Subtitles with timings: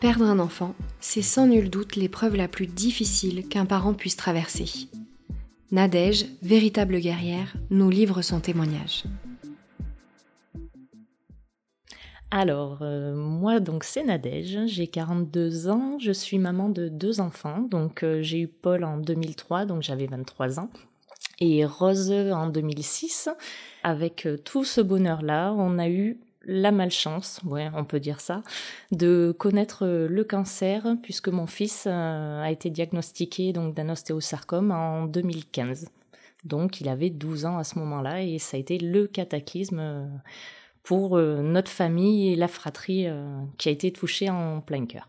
[0.00, 4.88] Perdre un enfant, c'est sans nul doute l'épreuve la plus difficile qu'un parent puisse traverser.
[5.72, 9.04] Nadège, véritable guerrière, nous livre son témoignage.
[12.30, 17.60] Alors, euh, moi, donc, c'est Nadège, j'ai 42 ans, je suis maman de deux enfants.
[17.62, 20.68] Donc, euh, j'ai eu Paul en 2003, donc j'avais 23 ans,
[21.40, 23.30] et Rose en 2006.
[23.82, 28.42] Avec euh, tout ce bonheur-là, on a eu la malchance, on peut dire ça,
[28.92, 35.88] de connaître le cancer, puisque mon fils a été diagnostiqué donc d'un ostéosarcome en 2015.
[36.44, 40.08] Donc, il avait 12 ans à ce moment-là, et ça a été le cataclysme
[40.86, 45.08] pour euh, notre famille et la fratrie euh, qui a été touchée en plein cœur.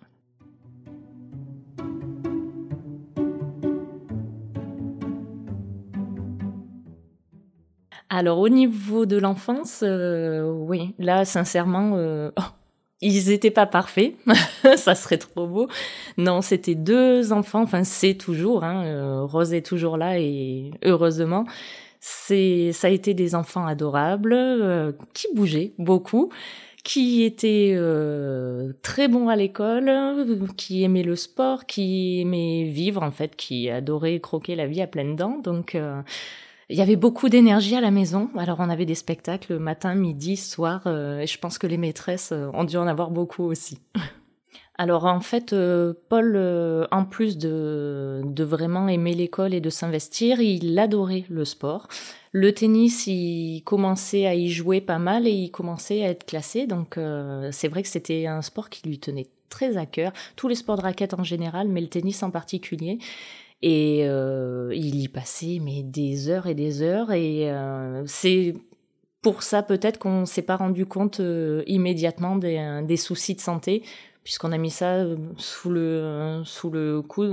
[8.18, 11.92] Alors au niveau de l'enfance, euh, oui, là sincèrement,
[12.38, 12.42] oh,
[13.02, 14.14] ils n'étaient pas parfaits,
[14.76, 15.68] ça serait trop beau.
[16.18, 21.46] Non, c'était deux enfants, enfin c'est toujours, hein, Rose est toujours là et heureusement.
[22.00, 26.32] C'est, ça a été des enfants adorables euh, qui bougeaient beaucoup,
[26.84, 29.92] qui étaient euh, très bons à l'école,
[30.56, 34.88] qui aimaient le sport, qui aimaient vivre en fait, qui adoraient croquer la vie à
[34.88, 35.40] pleines dents.
[35.44, 36.02] Donc euh,
[36.70, 38.30] il y avait beaucoup d'énergie à la maison.
[38.38, 42.64] Alors on avait des spectacles matin, midi, soir, et je pense que les maîtresses ont
[42.64, 43.80] dû en avoir beaucoup aussi.
[44.78, 50.40] Alors en fait, euh, Paul, euh, en plus de, vraiment aimer l'école et de s'investir,
[50.40, 51.88] il adorait le sport.
[52.32, 56.68] Le tennis, il commençait à y jouer pas mal et il commençait à être classé.
[56.68, 60.12] Donc euh, c'est vrai que c'était un sport qui lui tenait très à cœur.
[60.36, 63.00] Tous les sports de raquette en général, mais le tennis en particulier.
[63.62, 67.12] Et il y passait mais des heures et des heures.
[67.12, 67.52] Et
[68.06, 68.54] c'est
[69.22, 71.22] pour ça peut-être qu'on s'est pas rendu compte
[71.66, 73.84] immédiatement des, des soucis de santé
[74.28, 77.24] puisqu'on a mis ça euh, sous le, euh, sous le coup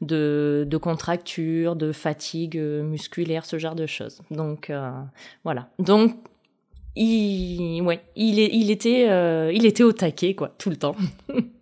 [0.00, 4.20] de, de contractures, de fatigue euh, musculaire, ce genre de choses.
[4.32, 4.72] Donc
[5.44, 5.68] voilà.
[5.78, 6.16] Donc
[6.96, 9.06] il, ouais, il, il, était,
[9.54, 10.96] il était au taquet, quoi, tout le temps.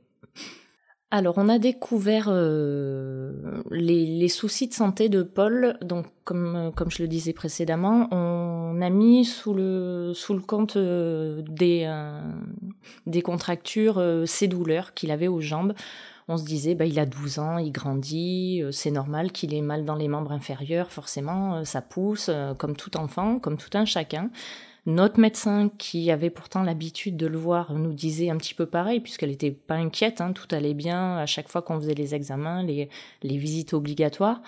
[1.14, 3.34] Alors, on a découvert euh,
[3.70, 5.76] les, soucis de santé de Paul.
[5.82, 10.76] Donc, comme, comme je le disais précédemment, on a mis sous le, sous le compte
[10.76, 12.18] euh, des, euh,
[13.06, 15.74] des contractures ces douleurs qu'il avait aux jambes.
[16.28, 19.84] On se disait, bah, il a 12 ans, il grandit, c'est normal qu'il ait mal
[19.84, 24.30] dans les membres inférieurs, forcément, ça pousse, comme tout enfant, comme tout un chacun.
[24.84, 28.98] Notre médecin, qui avait pourtant l'habitude de le voir, nous disait un petit peu pareil,
[28.98, 32.65] puisqu'elle n'était pas inquiète, hein, tout allait bien à chaque fois qu'on faisait les examens,
[32.65, 32.88] les,
[33.22, 34.42] visites obligatoires.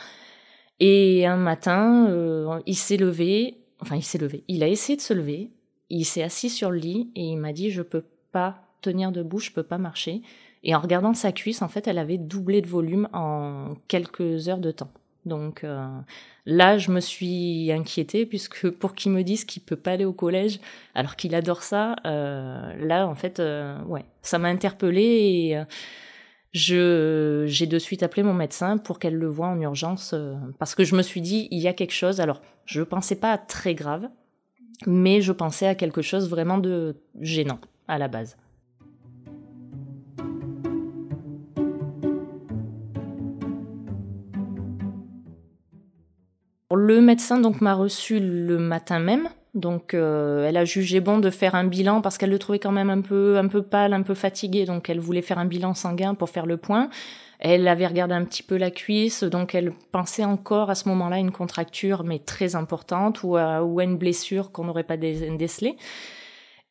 [0.81, 5.03] Et un matin, euh, il s'est levé, enfin il s'est levé, il a essayé de
[5.03, 5.53] se lever,
[5.89, 9.39] il s'est assis sur le lit et il m'a dit je peux pas tenir debout,
[9.39, 10.23] je peux pas marcher.
[10.65, 14.59] Et en regardant sa cuisse, en fait, elle avait doublé de volume en quelques heures
[14.59, 14.91] de temps.
[15.27, 15.87] Donc euh,
[16.47, 20.12] là, je me suis inquiétée puisque pour qu'il me dise qu'il peut pas aller au
[20.12, 20.61] collège
[20.95, 25.62] alors qu'il adore ça, euh, là en fait, euh, ouais, ça m'a interpellée et
[26.53, 30.15] je j'ai de suite appelé mon médecin pour qu'elle le voie en urgence
[30.59, 32.21] parce que je me suis dit il y a quelque chose.
[32.21, 34.09] Alors je pensais pas à très grave,
[34.87, 38.37] mais je pensais à quelque chose vraiment de gênant à la base.
[46.75, 49.29] Le médecin donc m'a reçu le matin même.
[49.55, 52.73] Donc euh, elle a jugé bon de faire un bilan parce qu'elle le trouvait quand
[52.73, 55.75] même un peu un peu pâle, un peu fatigué, donc elle voulait faire un bilan
[55.75, 56.91] sanguin pour faire le point.
[57.38, 61.19] Elle avait regardé un petit peu la cuisse, donc elle pensait encore à ce moment-là
[61.19, 65.77] une contracture mais très importante ou à, ou une blessure qu'on n'aurait pas décelée.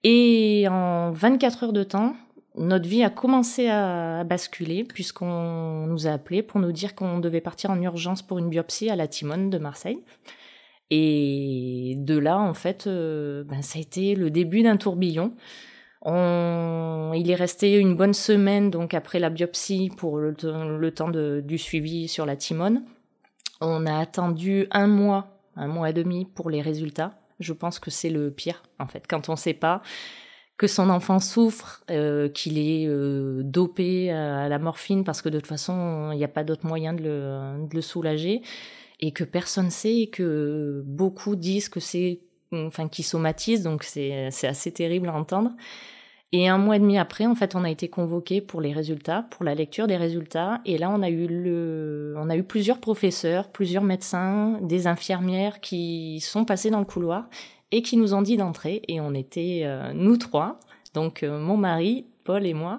[0.03, 2.15] Et en 24 heures de temps,
[2.55, 7.41] notre vie a commencé à basculer puisqu'on nous a appelés pour nous dire qu'on devait
[7.41, 10.03] partir en urgence pour une biopsie à la Timone de Marseille.
[10.91, 15.33] Et de là, en fait, euh, ben, ça a été le début d'un tourbillon.
[16.05, 22.07] Il est resté une bonne semaine donc après la biopsie pour le, temps du suivi
[22.07, 22.83] sur la Timone.
[23.61, 27.19] On a attendu un mois, un mois et demi pour les résultats.
[27.39, 29.81] Je pense que c'est le pire en fait quand on ne sait pas
[30.57, 35.39] que son enfant souffre, euh, qu'il est euh, dopé à la morphine parce que de
[35.39, 38.41] toute façon, il n'y a pas d'autre moyen de le, de le, soulager,
[38.99, 42.21] et que personne sait, et que beaucoup disent que c'est,
[42.53, 45.51] enfin, qu'il somatise, donc c'est assez terrible à entendre.
[46.35, 49.27] Et un mois et demi après, en fait, on a été convoqué pour les résultats,
[49.29, 50.61] pour la lecture des résultats.
[50.65, 55.61] Et là, on a eu le, on a eu plusieurs professeurs, plusieurs médecins, des infirmières
[55.61, 57.29] qui sont passés dans le couloir
[57.73, 58.83] et qui nous ont dit d'entrer.
[58.87, 60.59] Et on était euh, nous trois,
[60.93, 62.77] donc euh, mon mari, Paul et moi,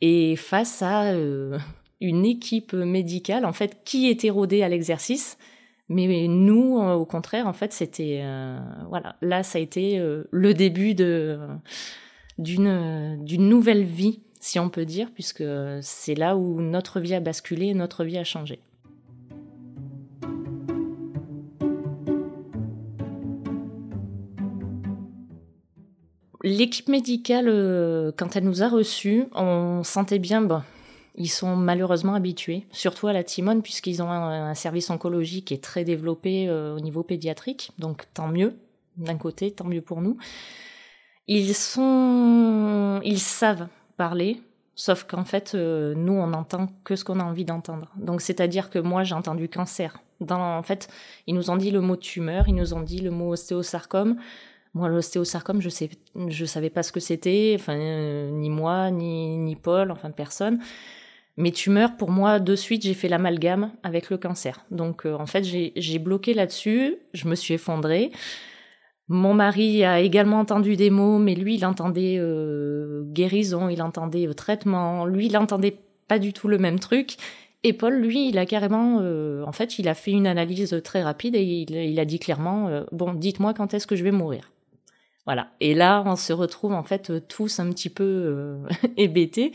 [0.00, 1.58] et face à euh,
[2.00, 5.36] une équipe médicale, en fait, qui était rodée à l'exercice.
[5.88, 8.24] Mais nous, au contraire, en fait, c'était,
[8.88, 11.58] voilà, là, ça a été le début d'une
[13.28, 15.44] nouvelle vie, si on peut dire, puisque
[15.82, 18.60] c'est là où notre vie a basculé, notre vie a changé.
[26.42, 30.62] L'équipe médicale, euh, quand elle nous a reçus, on sentait bien, bon,
[31.14, 35.62] ils sont malheureusement habitués, surtout à la Timone, puisqu'ils ont un, service oncologique qui est
[35.62, 38.56] très développé euh, au niveau pédiatrique, donc tant mieux,
[38.96, 40.16] d'un côté, tant mieux pour nous.
[41.28, 44.42] Ils sont, ils savent parler,
[44.74, 47.88] sauf qu'en fait, euh, nous, on n'entend que ce qu'on a envie d'entendre.
[47.96, 50.00] Donc, c'est-à-dire que moi, j'ai entendu cancer.
[50.28, 50.88] En fait,
[51.26, 54.16] ils nous ont dit le mot tumeur, ils nous ont dit le mot ostéosarcome.
[54.74, 55.90] Moi, l'ostéosarcome, je sais,
[56.28, 60.60] je savais pas ce que c'était, enfin, euh, ni moi, ni, ni Paul, enfin, personne.
[61.36, 64.64] Mais tumeurs, pour moi, de suite, j'ai fait l'amalgame avec le cancer.
[64.70, 68.12] Donc, euh, en fait, j'ai bloqué là-dessus, je me suis effondrée.
[69.08, 74.26] Mon mari a également entendu des mots, mais lui, il entendait euh, guérison, il entendait
[74.26, 75.06] euh, traitement.
[75.06, 75.76] Lui, il entendait
[76.08, 77.16] pas du tout le même truc.
[77.64, 81.02] Et Paul, lui, il a carrément, euh, en fait, il a fait une analyse très
[81.02, 84.51] rapide et il, a dit clairement, bon, dites-moi quand est-ce que je vais mourir.
[85.26, 85.48] Voilà.
[85.60, 88.58] Et là, on se retrouve en fait tous un petit peu
[88.96, 89.52] hébétés,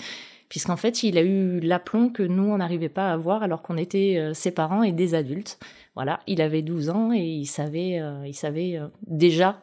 [0.50, 3.78] puisqu'en fait, il a eu l'aplomb que nous, on n'arrivait pas à avoir alors qu'on
[3.78, 5.60] était ses parents et des adultes.
[5.98, 9.60] Voilà, il avait 12 ans et il savait, euh, il savait euh, déjà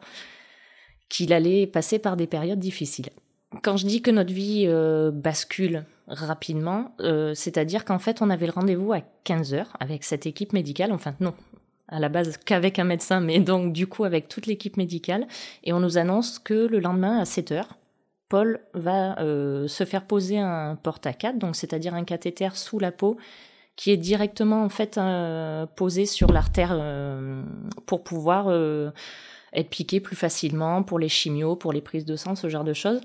[1.07, 3.07] qu'il allait passer par des périodes difficiles.
[3.63, 6.93] Quand je dis que notre vie euh, bascule rapidement,
[7.33, 11.15] c'est-à-dire qu'en fait, on avait le rendez-vous à 15 heures avec cette équipe médicale, enfin
[11.21, 11.33] non,
[11.87, 15.27] à la base qu'avec un médecin, mais donc du coup avec toute l'équipe médicale,
[15.63, 17.77] et on nous annonce que le lendemain à 7 heures,
[18.29, 22.91] Paul va se faire poser un porte à 4, donc c'est-à-dire un cathéter sous la
[22.91, 23.17] peau
[23.75, 27.43] qui est directement en fait euh, posé sur l'artère euh,
[27.85, 28.91] pour pouvoir euh,
[29.53, 32.73] être piqué plus facilement pour les chimios, pour les prises de sang, ce genre de
[32.73, 33.01] choses,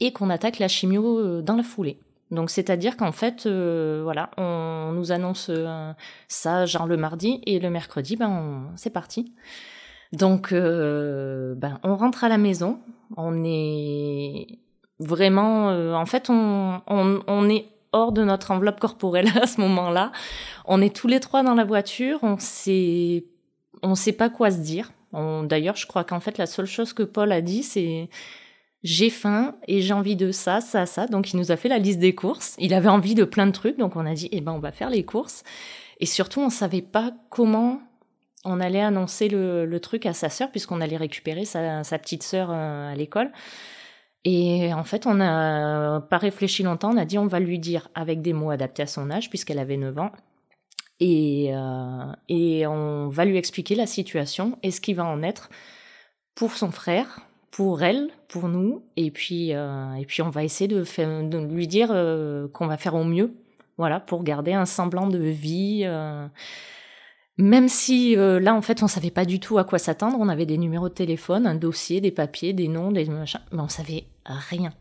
[0.00, 1.98] et qu'on attaque la chimio dans la foulée.
[2.30, 5.50] Donc c'est-à-dire qu'en fait, voilà, on nous annonce
[6.28, 9.32] ça genre le mardi et le mercredi, ben c'est parti.
[10.12, 12.80] Donc ben on rentre à la maison,
[13.16, 14.58] on est
[15.00, 20.12] vraiment, en fait, on, on, on est hors de notre enveloppe corporelle à ce moment-là.
[20.64, 23.24] On est tous les trois dans la voiture, on sait,
[23.82, 24.92] on sait pas quoi se dire.
[25.12, 28.10] D'ailleurs, je crois qu'en fait, la seule chose que Paul a dit, c'est
[28.82, 31.06] j'ai faim et j'ai envie de ça, ça, ça.
[31.06, 32.54] Donc, il nous a fait la liste des courses.
[32.58, 34.72] Il avait envie de plein de trucs, donc on a dit, eh ben, on va
[34.72, 35.42] faire les courses.
[36.00, 37.80] Et surtout, on savait pas comment
[38.44, 42.50] on allait annoncer le, truc à sa sœur, puisqu'on allait récupérer sa, sa petite sœur
[42.50, 43.32] euh, à l'école.
[44.24, 47.88] Et en fait, on n'a pas réfléchi longtemps, on a dit on va lui dire
[47.94, 50.12] avec des mots adaptés à son âge, puisqu'elle avait 9 ans.
[51.00, 55.48] Et, euh, et on va lui expliquer la situation et ce qui va en être
[56.34, 58.82] pour son frère, pour elle, pour nous.
[58.96, 62.66] Et puis, euh, et puis on va essayer de, faire, de lui dire euh, qu'on
[62.66, 63.32] va faire au mieux,
[63.76, 65.86] voilà, pour garder un semblant de vie.
[67.38, 70.16] Même si euh, là, en fait, on savait pas du tout à quoi s'attendre.
[70.18, 73.60] On avait des numéros de téléphone, un dossier, des papiers, des noms, des machins, mais
[73.60, 74.72] on savait rien.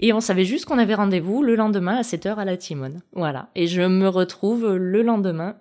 [0.00, 3.02] Et on savait juste qu'on avait rendez-vous le lendemain à 7h à la Timone.
[3.12, 3.50] Voilà.
[3.54, 5.54] Et je me retrouve le lendemain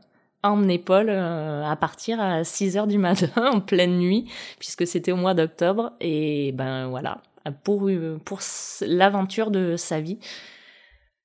[0.44, 5.18] emmener Paul euh, à partir à 6h du matin en pleine nuit, puisque c'était au
[5.18, 5.94] mois d'octobre.
[6.00, 7.22] Et ben voilà,
[7.64, 7.90] pour,
[8.26, 8.40] pour
[8.82, 10.20] l'aventure de sa vie.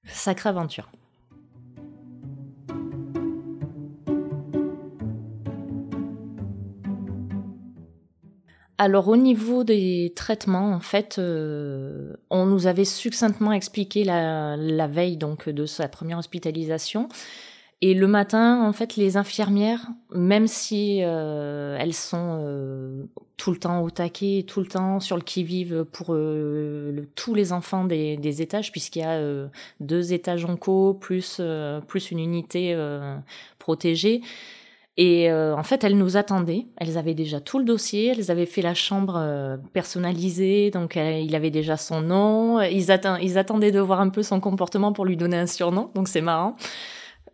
[0.04, 0.88] Sacrée aventure.
[8.80, 15.16] Alors au niveau des traitements, en fait, euh, on nous avait succinctement expliqué la, veille
[15.16, 17.08] donc de sa première hospitalisation.
[17.80, 23.04] Et le matin, en fait, les infirmières, même si euh, elles sont euh,
[23.36, 26.06] tout le temps au taquet, tout le temps sur le qui-vive pour
[27.14, 29.20] tous les enfants des, étages, puisqu'il y a
[29.78, 31.40] deux étages en co plus
[31.86, 32.76] plus une unité
[33.60, 34.22] protégée,
[34.96, 36.66] Et euh, en fait, elles nous attendaient.
[36.78, 38.08] Elles avaient déjà tout le dossier.
[38.08, 40.72] Elles avaient fait la chambre euh, personnalisée.
[40.72, 42.60] Donc, il avait déjà son nom.
[42.60, 42.90] Ils,
[43.22, 45.90] ils, attendaient de voir un peu son comportement pour lui donner un surnom.
[45.94, 46.56] Donc, c'est marrant.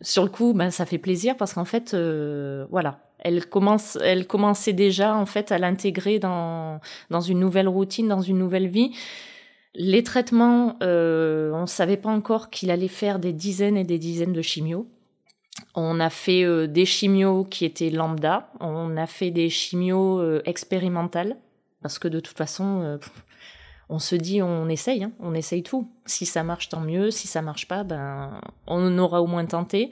[0.04, 3.00] Sur le coup, ben, ça fait plaisir parce qu'en fait, euh, voilà.
[3.18, 6.80] Elle, commence, elle commençait déjà, en fait, à l'intégrer dans,
[7.10, 8.94] dans une nouvelle routine, dans une nouvelle vie.
[9.74, 14.32] Les traitements, on ne savait pas encore qu'il allait faire des dizaines et des dizaines
[14.34, 14.86] de chimios.
[15.74, 20.42] On a fait euh, des chimios qui étaient lambda, on a fait des chimios euh,
[20.44, 21.36] expérimentales,
[21.82, 22.98] parce que de toute façon, euh,
[23.94, 25.88] on se dit on essaye, hein, on essaye tout.
[26.04, 27.10] Si ça marche, tant mieux.
[27.10, 29.90] Si ça marche pas, ben on aura au moins tenté.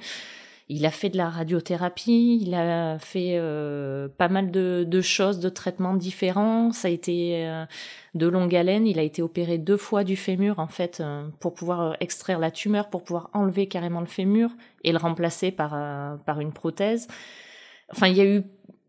[0.69, 5.49] Il a fait de la radiothérapie, il a fait euh, pas mal de, choses, de
[5.49, 6.73] traitements différents.
[6.73, 7.65] Ça a été euh,
[8.15, 8.87] de longue haleine.
[8.87, 12.51] Il a été opéré deux fois du fémur en fait euh, pour pouvoir extraire la
[12.51, 14.51] tumeur, pour pouvoir enlever carrément le fémur
[14.83, 15.71] et le remplacer par
[16.25, 17.07] par une prothèse.
[17.93, 18.43] Enfin, il y a eu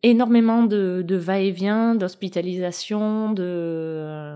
[0.03, 4.35] énormément de, va-et-vient, d'hospitalisation, de,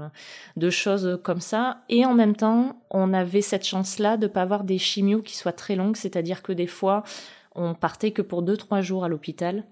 [0.56, 1.82] de choses comme ça.
[1.90, 5.36] Et en même temps, on avait cette chance-là de ne pas avoir des chimios qui
[5.36, 7.04] soient très longues, c'est-à-dire que des fois,
[7.54, 9.66] on partait que pour 2-3 jours à l'hôpital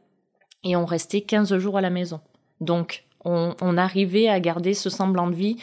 [0.63, 2.19] et on restait 15 jours à la maison.
[2.59, 5.57] Donc, on, arrivait à garder ce semblant de vie.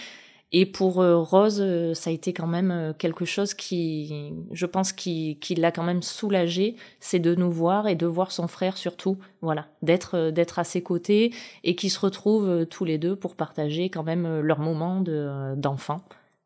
[0.54, 4.66] Et pour euh, Rose, euh, ça a été quand même euh, quelque chose qui, je
[4.66, 8.76] pense, qui, l'a quand même soulagé, c'est de nous voir et de voir son frère
[8.76, 11.32] surtout, voilà, d'être d'être à ses côtés
[11.64, 15.02] et qu'ils se retrouvent tous les deux pour partager quand même leur moment
[15.56, 16.02] d'enfant,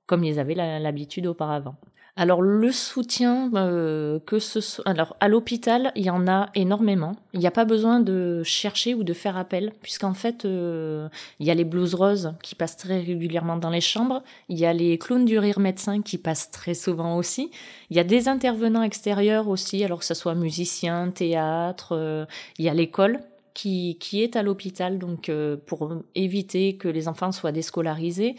[0.07, 1.77] comme ils avaient l'habitude auparavant.
[2.19, 7.15] Alors le soutien euh, que ce alors à l'hôpital il y en a énormément.
[7.35, 11.47] Il n'y a pas besoin de chercher ou de faire appel puisqu'en fait euh, il
[11.47, 14.23] y a les blues roses qui passent très régulièrement dans les chambres.
[14.49, 17.51] Il y a les clowns du rire médecin qui passent très souvent aussi.
[17.91, 21.91] Il y a des intervenants extérieurs aussi alors que ce soit musiciens, théâtre.
[21.93, 22.25] Euh,
[22.59, 23.21] il y a l'école
[23.53, 25.31] qui qui est à l'hôpital donc
[25.67, 28.37] pour éviter que les enfants soient déscolarisés.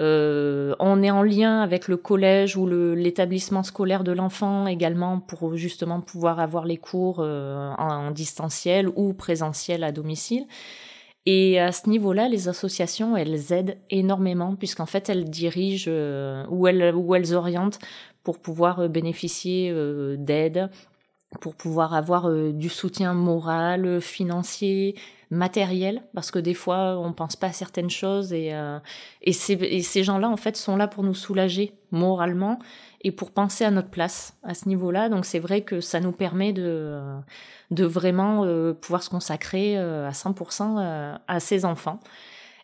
[0.00, 5.56] Euh, on est en lien avec le collège ou l'établissement scolaire de l'enfant également pour
[5.56, 10.46] justement pouvoir avoir les cours euh, en, distanciel ou présentiel à domicile.
[11.26, 16.68] Et à ce niveau-là, les associations, elles aident énormément puisqu'en fait, elles dirigent euh, ou,
[16.68, 17.80] elles, ou elles orientent
[18.22, 19.74] pour pouvoir bénéficier
[20.18, 20.70] d'aide,
[21.40, 24.96] pour pouvoir avoir du soutien moral, financier,
[25.30, 28.78] matériel parce que des fois on pense pas à certaines choses et, euh,
[29.22, 32.58] et, ces, gens-là en fait sont là pour nous soulager moralement
[33.02, 35.08] et pour penser à notre place à ce niveau-là.
[35.08, 37.00] Donc c'est vrai que ça nous permet de,
[37.70, 42.00] de vraiment euh, pouvoir se consacrer euh, à 100% à ces enfants.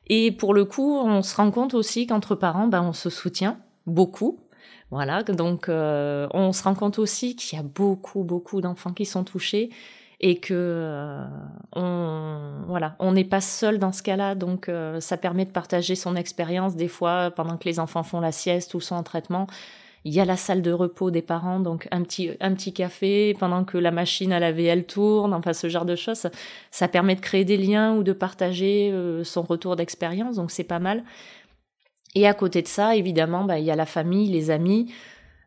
[0.06, 3.58] Et pour le coup on se rend compte aussi qu'entre parents ben, on se soutient
[3.86, 4.40] beaucoup
[4.90, 9.24] voilà donc on se rend compte aussi qu'il y a beaucoup beaucoup d'enfants qui sont
[9.24, 9.70] touchés
[10.20, 11.24] et que euh,
[11.72, 14.34] on voilà on n'est pas seul dans ce cas-là.
[14.34, 16.76] Donc euh, ça permet de partager son expérience.
[16.76, 19.46] Des fois pendant que les enfants font la sieste ou sont en traitement
[20.06, 21.60] il y a la salle de repos des parents.
[21.60, 25.52] Donc un petit un petit café pendant que la machine à laver elle tourne enfin
[25.52, 26.26] ce genre de choses.
[26.70, 30.36] Ça, permet de créer des liens ou de partager euh, son retour d'expérience.
[30.36, 31.04] Donc c'est pas mal
[32.14, 34.92] et à côté de ça évidemment bah, il y a la famille les amis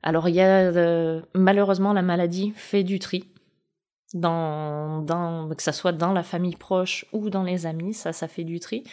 [0.03, 0.71] alors il y a
[1.33, 3.25] malheureusement la maladie fait du tri
[4.13, 8.27] dans, dans, que ça soit dans la famille proche ou dans les amis, ça, ça
[8.27, 8.83] fait du tri.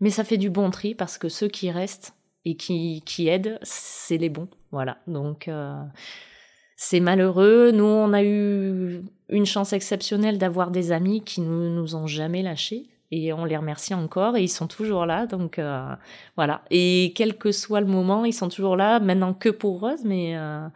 [0.00, 3.58] Mais ça fait du bon tri parce que ceux qui restent et qui, qui aident,
[3.62, 4.48] c'est les bons.
[4.70, 4.98] Voilà.
[5.06, 5.82] Donc, euh,
[6.76, 7.72] c'est malheureux.
[7.72, 12.42] Nous, on a eu une chance exceptionnelle d'avoir des amis qui nous, nous ont jamais
[12.42, 12.86] lâchés.
[13.10, 15.26] Et on les remercie encore et ils sont toujours là.
[15.26, 15.94] Donc, euh,
[16.36, 16.62] voilà.
[16.70, 19.00] Et quel que soit le moment, ils sont toujours là.
[19.00, 20.66] Maintenant que pour Rose, mais euh,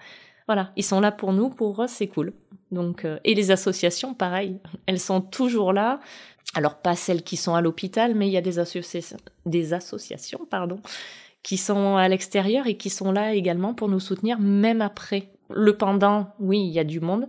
[0.46, 0.70] voilà.
[0.76, 1.50] Ils sont là pour nous.
[1.50, 2.32] Pour Rose, c'est cool.
[2.70, 6.00] Donc, euh, et les associations, pareil, elles sont toujours là.
[6.54, 10.40] Alors pas celles qui sont à l'hôpital, mais il y a des, associations, des associations
[10.50, 10.80] pardon,
[11.42, 15.28] qui sont à l'extérieur et qui sont là également pour nous soutenir, même après.
[15.54, 17.26] Le pendant, oui, il y a du monde.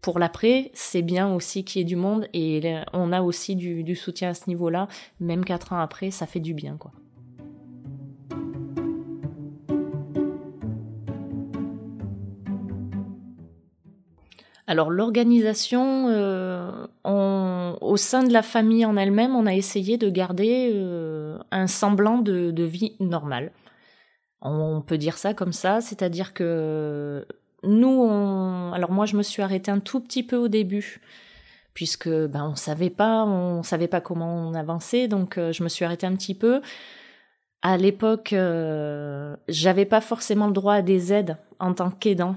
[0.00, 3.96] Pour l'après, c'est bien aussi qu'il y ait du monde et on a aussi du,
[3.96, 4.88] soutien à ce niveau-là.
[5.20, 6.92] Même quatre ans après, ça fait du bien, quoi.
[14.68, 20.72] Alors l'organisation, euh, au sein de la famille en elle-même, on a essayé de garder
[20.74, 23.52] euh, un semblant de, vie normale.
[24.42, 27.26] On peut dire ça comme ça, c'est-à-dire que
[27.66, 28.02] nous,
[28.72, 31.00] alors moi je me suis arrêtée un tout petit peu au début,
[31.74, 35.68] puisque ben on savait pas, on savait pas comment on avançait, donc euh, je me
[35.68, 36.60] suis arrêtée un petit peu.
[37.62, 38.34] À l'époque,
[39.48, 42.36] j'avais pas forcément le droit à des aides en tant qu'aidant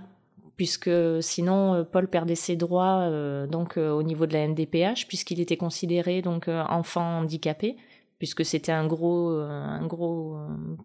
[0.56, 0.90] puisque
[1.22, 3.08] sinon Paul perdait ses droits
[3.48, 7.78] donc au niveau de la NDPH puisqu'il était considéré donc enfant handicapé
[8.18, 10.38] puisque c'était un gros un gros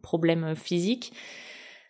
[0.03, 1.15] problème physique.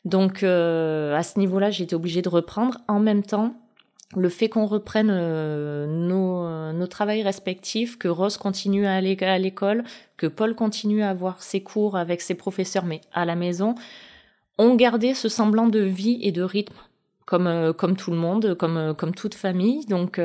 [0.04, 3.54] Donc à ce niveau-là, j'étais obligée de reprendre en même temps
[4.16, 9.16] le fait qu'on reprenne euh, nos, euh, nos travails respectifs, que Rose continue à aller
[9.22, 9.84] à l'école,
[10.16, 13.74] que Paul continue à avoir ses cours avec ses professeurs, mais à la maison,
[14.58, 16.76] on gardait ce semblant de vie et de rythme.
[17.26, 19.86] Comme, euh, comme tout le monde, comme, comme toute famille.
[19.86, 20.20] Donc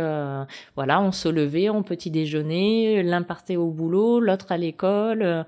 [0.75, 5.45] voilà, on se levait, on petit déjeuner, l'un partait au boulot, l'autre à l'école.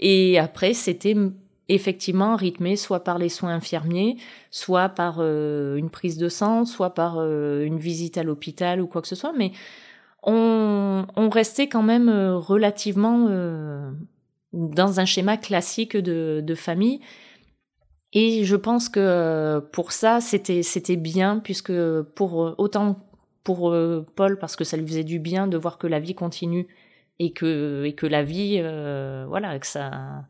[0.00, 1.14] et après, c'était
[1.68, 4.16] effectivement rythmé soit par les soins infirmiers,
[4.50, 8.86] soit par euh, une prise de sang, soit par euh, une visite à l'hôpital ou
[8.86, 9.52] quoi que ce soit, mais
[10.22, 13.28] on, restait quand même euh, relativement
[14.52, 17.00] dans un schéma classique de, de, famille.
[18.12, 21.72] Et je pense que pour ça, c'était c'était bien puisque
[22.14, 23.00] pour autant
[23.42, 23.74] pour
[24.14, 26.68] Paul parce que ça lui faisait du bien de voir que la vie continue
[27.18, 28.62] et que et que la vie
[29.26, 30.24] voilà que ça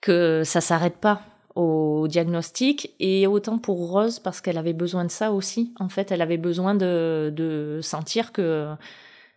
[0.00, 1.22] que ça s'arrête pas
[1.56, 5.74] au diagnostic et autant pour Rose parce qu'elle avait besoin de ça aussi.
[5.78, 8.68] En fait, elle avait besoin de, de sentir que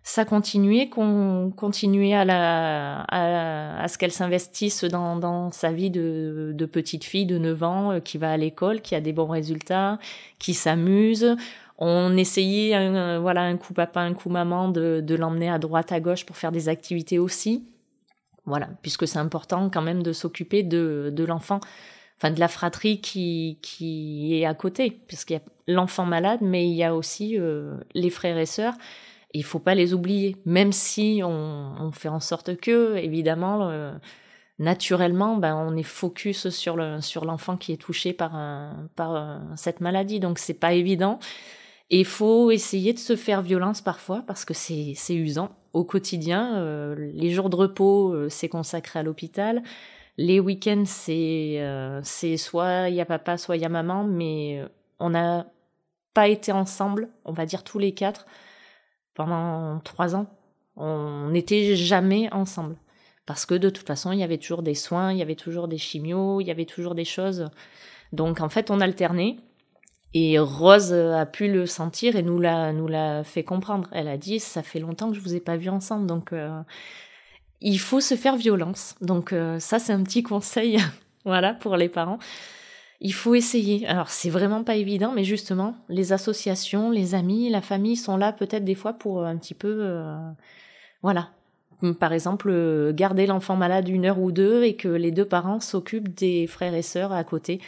[0.03, 6.51] ça continuait, qu'on continuait à, la, à, ce qu'elle s'investisse dans, dans sa vie de,
[6.53, 9.27] de petite fille de 9 ans euh, qui va à l'école, qui a des bons
[9.27, 9.97] résultats,
[10.39, 11.37] qui s'amuse.
[11.77, 15.93] On essayait, un, voilà, un coup papa, un coup maman, de, de l'emmener à droite,
[15.93, 17.63] à gauche pour faire des activités aussi.
[18.45, 21.61] Voilà, puisque c'est important quand même de s'occuper de, de l'enfant,
[22.17, 26.67] enfin de la fratrie qui, qui est à côté, puisqu'il y a l'enfant malade, mais
[26.67, 28.73] il y a aussi euh, les frères et sœurs.
[29.33, 33.93] Il faut pas les oublier, même si on, fait en sorte que, évidemment, euh,
[34.59, 38.33] naturellement, ben, on est focus sur le sur l'enfant qui est touché par
[38.95, 40.19] par cette maladie.
[40.19, 41.17] Donc c'est pas évident.
[41.93, 46.55] Et il faut essayer de se faire violence parfois parce que c'est usant au quotidien.
[46.55, 49.61] Euh, les jours de repos, euh, c'est consacré à l'hôpital.
[50.17, 54.63] Les week-ends, c'est euh, soit il y a papa, soit il y a maman, mais
[54.97, 55.45] on n'a
[56.15, 58.25] pas été ensemble, on va dire tous les quatre,
[59.13, 60.25] pendant trois ans.
[60.75, 62.75] On n'était jamais ensemble.
[63.27, 65.67] Parce que de toute façon, il y avait toujours des soins, il y avait toujours
[65.67, 67.51] des chimios, il y avait toujours des choses.
[68.13, 69.37] Donc en fait, on alternait.
[70.13, 73.87] Et Rose a pu le sentir et nous l'a nous l'a fait comprendre.
[73.91, 76.61] Elle a dit ça fait longtemps que je vous ai pas vu ensemble, donc euh,
[77.61, 78.95] il faut se faire violence.
[79.01, 80.77] Donc euh, ça c'est un petit conseil,
[81.25, 82.19] voilà pour les parents.
[83.01, 83.87] Il faut essayer.
[83.87, 88.33] Alors c'est vraiment pas évident, mais justement les associations, les amis, la famille sont là
[88.33, 90.15] peut-être des fois pour un petit peu, euh,
[91.01, 91.29] voilà.
[91.99, 96.13] Par exemple, garder l'enfant malade une heure ou deux et que les deux parents s'occupent
[96.13, 97.59] des frères et sœurs à côté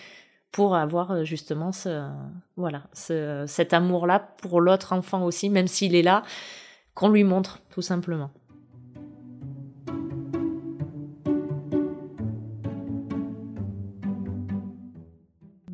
[0.56, 2.08] pour avoir euh, justement ce,
[2.56, 6.24] voilà, ce, cet amour-là pour l'autre enfant aussi, même s'il est là,
[6.94, 8.32] qu'on lui montre tout simplement.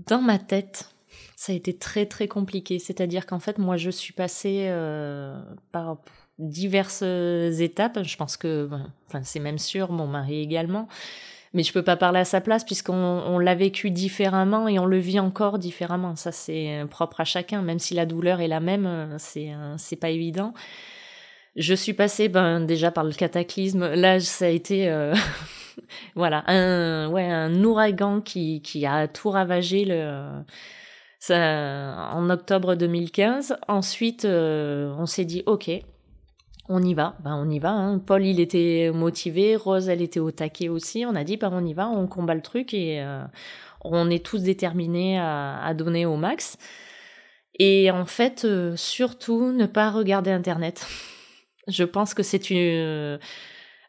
[0.08, 0.96] Dans ma tête,
[1.36, 2.80] ça a été très très compliqué.
[2.80, 5.39] C'est-à-dire qu'en fait, moi, je suis passée euh,
[5.72, 5.98] par
[6.39, 8.02] diverses étapes.
[8.02, 8.67] Je pense que,
[9.08, 10.88] enfin, c'est même sûr, mon mari également
[11.54, 14.86] mais je peux pas parler à sa place puisqu'on on, l'a vécu différemment et on
[14.86, 16.16] le vit encore différemment.
[16.16, 20.10] Ça, c'est propre à chacun, même si la douleur est la même, c'est c'est pas
[20.10, 20.54] évident.
[21.56, 23.94] Je suis passée ben déjà par le cataclysme.
[23.94, 25.14] Là, ça a été euh,
[26.16, 30.44] voilà un ouais un ouragan qui qui a tout ravagé le
[31.20, 33.58] ça, en octobre 2015.
[33.68, 35.70] Ensuite, euh, on s'est dit ok,
[36.69, 37.71] on y va, ben on y va.
[37.71, 38.00] Hein.
[38.00, 41.06] Paul, il était motivé, Rose, elle était au taquet aussi.
[41.06, 43.24] On a dit, ben on y va, on combat le truc et euh,
[43.84, 46.58] on est tous déterminés à, donner au max.
[47.60, 50.88] Et en fait, euh, surtout, ne pas regarder Internet.
[51.67, 53.19] Je pense que c'est une...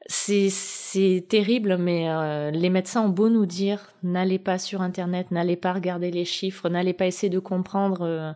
[0.08, 5.54] C'est terrible, mais euh, les médecins ont beau nous dire n'allez pas sur Internet, n'allez
[5.54, 8.34] pas regarder les chiffres, n'allez pas essayer de comprendre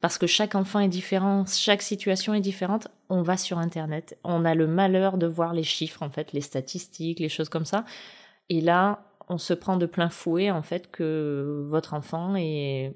[0.00, 4.18] parce que chaque enfant est différent, chaque situation est différente, on va sur Internet.
[4.24, 7.64] On a le malheur de voir les chiffres, en fait, les statistiques, les choses comme
[7.64, 7.84] ça.
[8.50, 12.94] Et là, on se prend de plein fouet, en fait, que votre enfant est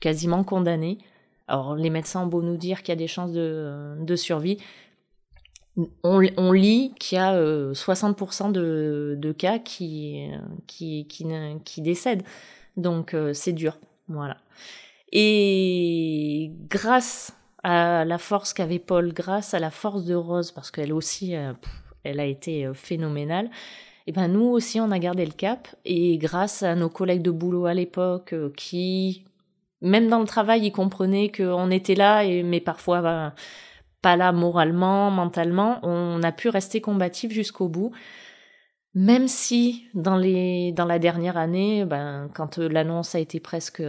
[0.00, 0.98] quasiment condamné.
[1.46, 4.58] Alors, les médecins ont beau nous dire qu'il y a des chances de, survie.
[6.02, 10.28] On, lit qu'il y a 60% euh, de, cas qui,
[10.66, 12.24] qui, qui décèdent.
[12.76, 13.78] Donc, euh, c'est dur.
[14.08, 14.38] Voilà.
[15.12, 20.92] Et grâce à la force qu'avait Paul, grâce à la force de Rose, parce qu'elle
[20.92, 21.52] aussi, euh,
[22.04, 25.68] elle a été euh, phénoménale, et eh ben nous aussi on a gardé le cap
[25.84, 29.26] et grâce à nos collègues de boulot à l'époque euh, qui
[29.82, 33.34] même dans le travail, il comprenait qu'on était là, et, mais parfois ben,
[34.02, 35.78] pas là moralement, mentalement.
[35.82, 37.92] On a pu rester combatif jusqu'au bout.
[38.94, 43.82] Même si dans, les, dans la dernière année, ben, quand l'annonce a été presque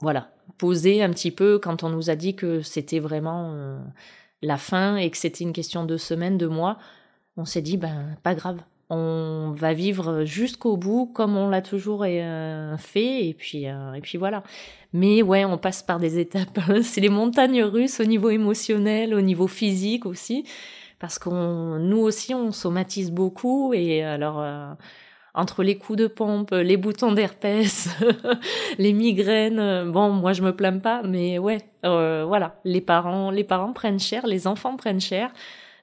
[0.00, 3.78] voilà, posée un petit peu, quand on nous a dit que c'était vraiment euh,
[4.42, 6.78] la fin et que c'était une question de semaines, de mois,
[7.36, 8.58] on s'est dit, ben pas grave,
[8.90, 12.04] on va vivre jusqu'au bout comme on l'a toujours
[12.78, 14.42] fait et puis et puis voilà.
[14.92, 16.58] Mais ouais, on passe par des étapes.
[16.82, 20.44] C'est les montagnes russes au niveau émotionnel, au niveau physique aussi
[21.00, 24.72] parce qu'on nous aussi on somatise beaucoup et alors euh,
[25.34, 27.88] entre les coups de pompe, les boutons d'herpès,
[28.78, 33.44] les migraines, bon moi je me plains pas mais ouais euh, voilà, les parents les
[33.44, 35.30] parents prennent cher, les enfants prennent cher,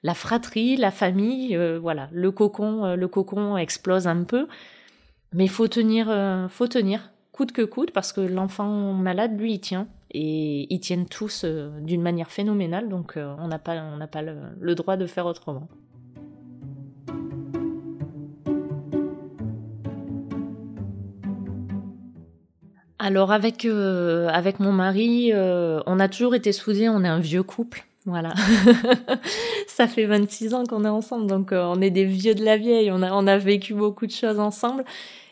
[0.03, 4.47] la fratrie, la famille, euh, voilà, le cocon le cocon explose un peu.
[5.33, 6.07] Mais faut tenir
[6.49, 9.88] faut tenir coûte que coûte parce que l'enfant malade lui il tient.
[10.12, 14.07] Et ils tiennent tous euh, d'une manière phénoménale, donc euh, on n'a pas, on n'a
[14.07, 15.67] pas le, droit de faire autrement.
[23.08, 27.43] Alors avec euh, avec mon mari, on a toujours été soudés, on est un vieux
[27.43, 27.86] couple.
[28.06, 28.34] Voilà.
[29.67, 32.89] ça fait 26 ans qu'on est ensemble, donc on est des vieux de la vieille,
[32.91, 34.84] on a, on a vécu beaucoup de choses ensemble.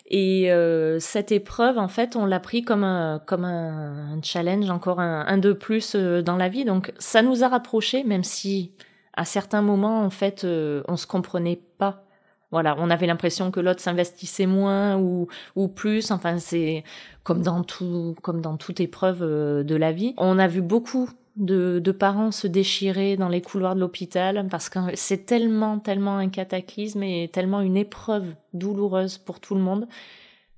[0.07, 4.99] Et euh, cette épreuve, en fait, on l'a pris comme un, comme un, challenge, encore
[4.99, 6.63] un, un, de plus euh, dans la vie.
[6.63, 8.71] Donc, ça nous a rapprochés, même si
[9.13, 12.04] à certains moments, en fait, euh, on se comprenait pas.
[12.51, 16.11] Voilà, on avait l'impression que l'autre s'investissait moins ou, ou plus.
[16.11, 16.83] Enfin, c'est
[17.23, 20.13] comme dans tout, comme dans toute épreuve euh, de la vie.
[20.17, 24.79] On a vu beaucoup de, parents se déchirer dans les couloirs de l'hôpital parce que
[24.93, 29.87] c'est tellement, tellement un cataclysme et tellement une épreuve douloureuse pour tout le monde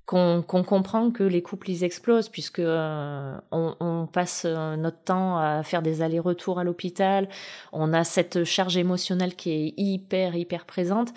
[0.06, 5.62] qu'on comprend que les couples ils explosent puisque euh, on, passe euh, notre temps à
[5.62, 7.28] faire des allers-retours à l'hôpital,
[7.74, 11.12] on a cette charge émotionnelle qui est hyper hyper présente.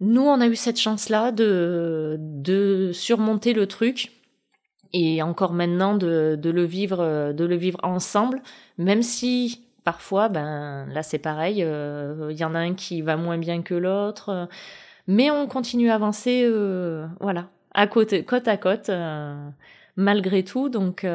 [0.00, 4.12] Nous, on a eu cette chance-là de, de surmonter le truc
[4.92, 8.40] et encore maintenant de, de, le vivre de le vivre ensemble
[8.78, 13.16] même si parfois ben là c'est pareil euh, il y en a un qui va
[13.16, 14.48] moins bien que l'autre
[15.06, 19.34] mais on continue à avancer euh, voilà à côté côte à côte euh,
[19.96, 20.68] malgré tout.
[20.68, 21.06] Donc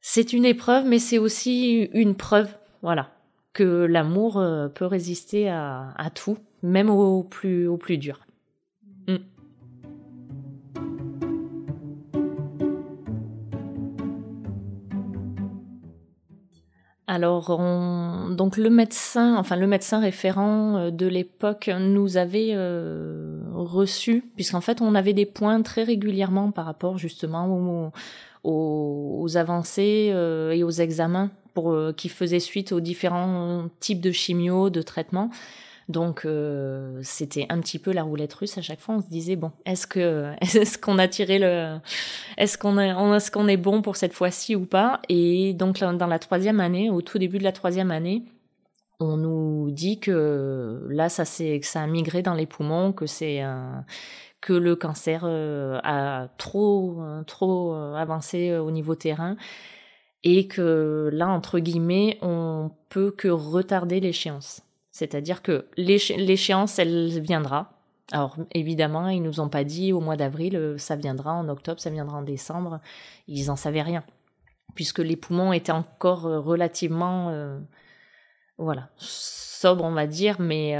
[0.00, 3.10] c'est une épreuve mais c'est aussi une preuve voilà
[3.52, 4.42] que l'amour
[4.74, 8.20] peut résister à, à, tout même au plus au plus dur
[9.08, 9.16] mm.
[17.08, 17.50] Alors,
[18.30, 24.60] donc le médecin, enfin le médecin référent euh, de l'époque nous avait euh, reçus, puisqu'en
[24.60, 27.92] fait on avait des points très régulièrement par rapport justement
[28.44, 34.70] aux, avancées euh, et aux examens pour qui faisaient suite aux différents types de chimio,
[34.70, 35.28] de traitements.
[35.88, 38.96] Donc euh, c'était un petit peu la roulette russe à chaque fois.
[38.96, 41.78] On se disait bon, est-ce que est-ce qu'on a tiré le,
[42.36, 45.00] est-ce qu'on est, est-ce qu'on est bon pour cette fois-ci ou pas?
[45.08, 48.24] Et donc dans la troisième année, au tout début de la troisième année,
[49.00, 53.06] on nous dit que là ça c'est que ça a migré dans les poumons, que
[53.06, 53.42] c'est
[54.40, 59.36] que le cancer euh, a trop trop avancé au niveau terrain
[60.24, 64.62] et que là entre guillemets on peut que retarder l'échéance.
[64.92, 67.72] C'est-à-dire que l'échéance, elle viendra.
[68.12, 71.80] Alors évidemment, ils nous ont pas dit au mois d'avril, euh, ça viendra en octobre,
[71.80, 72.80] ça viendra en décembre.
[73.26, 74.04] Ils en savaient rien,
[74.74, 77.58] puisque les poumons étaient encore euh, relativement, euh,
[78.58, 80.76] voilà, sobres, on va dire, mais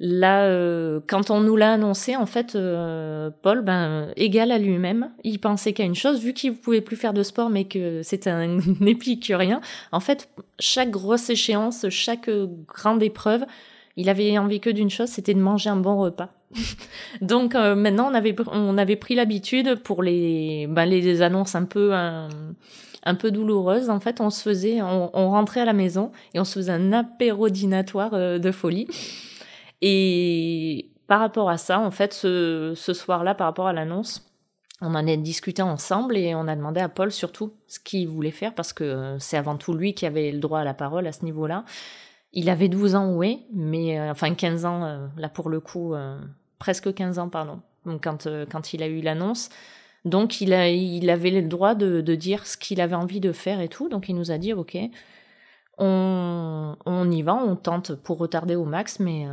[0.00, 5.10] Là, euh, quand on nous l'a annoncé, en fait, euh, Paul, ben, égal à lui-même,
[5.24, 8.02] il pensait qu'à une chose, vu qu'il ne pouvait plus faire de sport, mais que
[8.04, 9.60] c'était un épicurien.
[9.90, 10.28] En fait,
[10.60, 12.30] chaque grosse échéance, chaque
[12.68, 13.44] grande épreuve,
[13.96, 16.28] il avait envie que d'une chose, c'était de manger un bon repas.
[17.20, 21.64] Donc euh, maintenant, on avait on avait pris l'habitude pour les ben, les annonces un
[21.64, 22.28] peu un,
[23.18, 23.90] peu douloureuses.
[23.90, 26.72] En fait, on se faisait, on, on, rentrait à la maison et on se faisait
[26.72, 28.86] un apéro dînatoire de folie.
[29.80, 34.28] Et par rapport à ça, en fait, ce, ce soir-là, par rapport à l'annonce,
[34.80, 38.30] on en a discuté ensemble et on a demandé à Paul surtout ce qu'il voulait
[38.30, 41.12] faire parce que c'est avant tout lui qui avait le droit à la parole à
[41.12, 41.64] ce niveau-là.
[42.32, 45.94] Il avait 12 ans, oui, mais euh, enfin 15 ans, euh, là pour le coup,
[45.94, 46.20] euh,
[46.58, 49.48] presque 15 ans, pardon, donc quand, quand il a eu l'annonce.
[50.04, 53.32] Donc il, a, il avait le droit de, de dire ce qu'il avait envie de
[53.32, 53.88] faire et tout.
[53.88, 54.78] Donc il nous a dit, ok,
[55.78, 59.26] on, on y va, on tente pour retarder au max, mais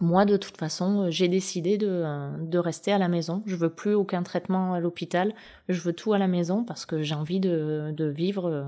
[0.00, 2.04] moi, de toute façon, j'ai décidé de,
[2.40, 3.42] de, rester à la maison.
[3.46, 5.34] Je veux plus aucun traitement à l'hôpital.
[5.68, 8.66] Je veux tout à la maison parce que j'ai envie de, de, vivre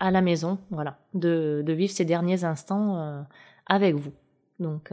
[0.00, 3.24] à la maison, voilà, de, de vivre ces derniers instants
[3.66, 4.12] avec vous.
[4.60, 4.92] Donc,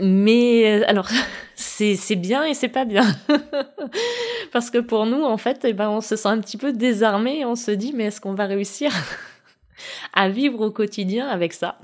[0.00, 1.08] mais alors,
[1.54, 3.06] c'est bien et c'est pas bien.
[4.52, 7.44] Parce que pour nous, en fait, eh ben, on se sent un petit peu désarmé
[7.44, 8.92] on se dit, mais est-ce qu'on va réussir
[10.14, 11.78] à vivre au quotidien avec ça?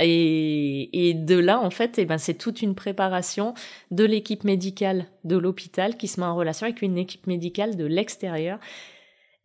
[0.00, 3.54] Et, de là, en fait, eh ben, c'est toute une préparation
[3.90, 7.84] de l'équipe médicale de l'hôpital qui se met en relation avec une équipe médicale de
[7.84, 8.58] l'extérieur.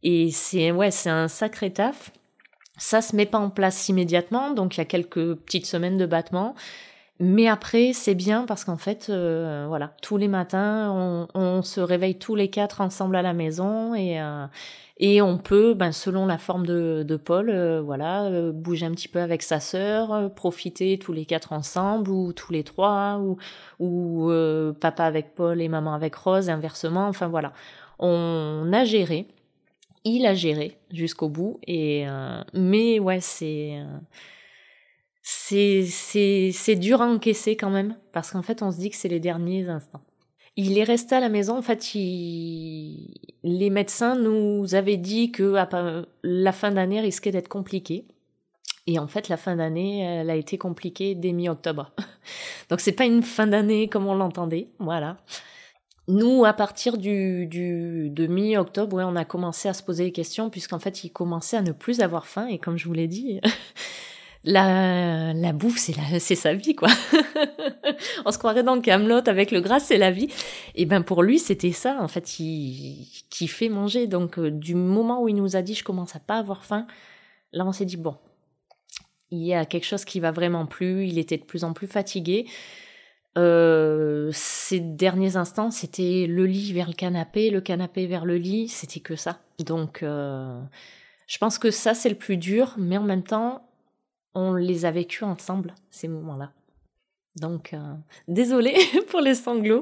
[0.04, 2.12] Et c'est ouais, c'est un sacré taf.
[2.78, 6.06] Ça se met pas en place immédiatement, donc il y a quelques petites semaines de
[6.06, 6.56] battement.
[7.19, 11.80] Mais après, c'est bien parce qu'en fait, euh, voilà, tous les matins, on, on, se
[11.80, 14.47] réveille tous les quatre ensemble à la maison et euh,
[14.97, 19.08] et on peut, ben, selon la forme de, de Paul, euh, voilà, bouger un petit
[19.08, 23.38] peu avec sa sœur, profiter tous les quatre ensemble ou tous les trois ou
[23.80, 24.32] ou
[24.80, 27.08] papa avec Paul et maman avec Rose, inversement.
[27.08, 27.54] Enfin voilà,
[27.99, 29.28] on a géré,
[30.04, 32.06] il a géré jusqu'au bout et
[32.54, 33.80] mais ouais, c'est
[35.23, 39.21] c'est, dur à encaisser quand même, parce qu'en fait, on se dit que c'est les
[39.21, 40.01] derniers instants.
[40.55, 45.55] Il est resté à la maison, en fait, les médecins nous avaient dit que
[46.23, 48.05] la fin d'année risquait d'être compliquée.
[48.86, 51.91] Et en fait, la fin d'année, elle a été compliquée dès mi-octobre.
[52.69, 55.17] Donc, c'est pas une fin d'année comme on l'entendait, voilà.
[56.09, 60.49] Nous, à partir du, du de mi-octobre, on a commencé à se poser des questions,
[60.49, 63.39] puisqu'en fait, il commençait à ne plus avoir faim, et comme je vous l'ai dit,
[64.43, 66.89] la, la bouffe, c'est la, c'est sa vie, quoi.
[68.25, 70.27] On se croirait dans le Camelot avec le gras, c'est la vie.
[70.75, 71.97] Et ben pour lui, c'était ça.
[72.01, 73.08] En fait, il,
[73.47, 74.08] fait manger.
[74.08, 76.88] Donc euh, du moment où il nous a dit, je commence à pas avoir faim,
[77.51, 78.15] là on s'est dit bon,
[79.32, 81.08] il y a quelque chose qui va vraiment plus.
[81.08, 82.45] Il était de plus en plus fatigué.
[83.38, 88.67] Euh, ces derniers instants, c'était le lit vers le canapé, le canapé vers le lit,
[88.67, 89.39] c'était que ça.
[89.60, 90.62] Donc, euh,
[91.27, 93.67] je pense que ça, c'est le plus dur, mais en même temps,
[94.36, 96.52] on les a vécus ensemble, ces moments-là.
[97.36, 97.78] Donc, euh,
[98.28, 98.76] désolée
[99.10, 99.82] pour les sanglots.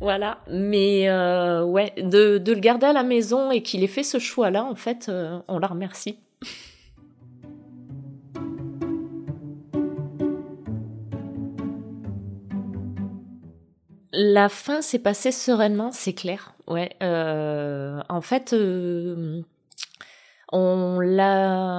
[0.00, 4.18] Voilà, mais euh, ouais, de, le garder à la maison et qu'il ait fait ce
[4.18, 6.18] choix-là, en fait, euh, on la remercie.
[14.12, 16.54] La fin s'est passée sereinement, c'est clair.
[16.68, 18.54] Ouais, en fait,
[20.52, 21.73] on l'a,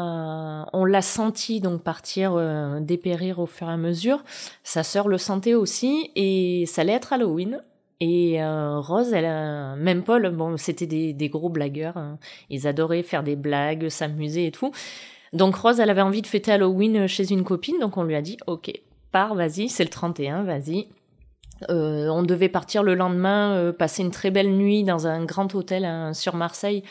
[0.85, 4.23] on l'a senti donc partir, euh, dépérir au fur et à mesure.
[4.63, 7.63] Sa sœur le sentait aussi et ça allait être Halloween.
[8.01, 11.97] Et euh, Rose, elle, même Paul, bon, c'était des, gros blagueurs.
[11.97, 12.19] Hein.
[12.51, 14.71] Ils adoraient faire des blagues, s'amuser et tout.
[15.33, 18.21] Donc Rose, elle avait envie de fêter Halloween chez une copine, donc on lui a
[18.21, 18.71] dit, ok,
[19.11, 20.87] pars, vas-y, c'est le 31, vas-y.
[21.71, 25.83] Euh, on devait partir le lendemain, passer une très belle nuit dans un grand hôtel
[25.83, 26.83] hein, sur Marseille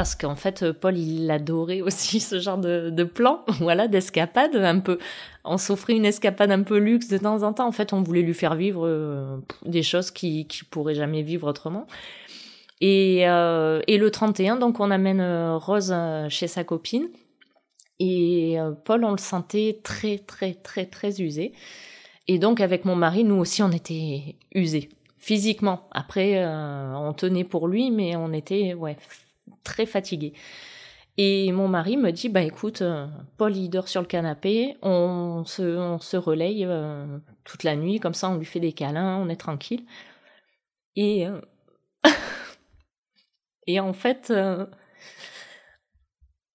[0.00, 4.98] parce qu'en fait Paul il adorait aussi ce genre de, plan voilà d'escapade un peu.
[5.44, 7.66] On s'offrait une escapade un peu luxe de temps en temps.
[7.66, 9.36] En fait on voulait lui faire vivre euh,
[9.66, 11.86] des choses qui qui pourrait jamais vivre autrement.
[12.80, 15.94] Et euh, et le 31 donc on amène euh, Rose
[16.30, 17.08] chez sa copine.
[17.98, 21.52] Et Paul on le sentait très très très très usé.
[22.26, 24.88] Et donc avec mon mari nous aussi on était usés.
[25.18, 25.90] Physiquement.
[25.90, 28.96] Après on tenait pour lui mais on était ouais
[29.64, 30.32] très fatiguée.
[31.16, 35.44] Et mon mari me dit, bah écoute, euh, Paul il dort sur le canapé, on
[35.44, 39.18] se, on se relaye euh, toute la nuit, comme ça on lui fait des câlins,
[39.18, 39.84] on est tranquille.
[40.96, 41.40] Et, euh,
[43.66, 44.32] et en fait,